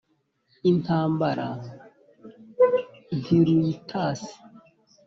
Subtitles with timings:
[0.71, 1.47] Intambara
[3.19, 4.33] ntiruyitasi